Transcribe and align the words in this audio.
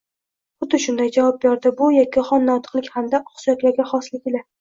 Xuddi 0.61 0.77
shunday, 0.85 1.09
javob 1.17 1.37
berdi 1.43 1.71
bu 1.81 1.89
yakkaxon 1.95 2.47
notiqlik 2.51 2.89
hamda 2.95 3.21
oqsuyaklarga 3.29 3.87
xoslik 3.93 4.27
ila 4.33 4.43